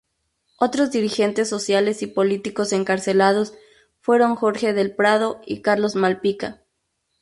[0.57, 3.53] Otros dirigentes sociales y políticos encarcelados
[3.99, 6.63] fueron Jorge del Prado y Carlos Malpica.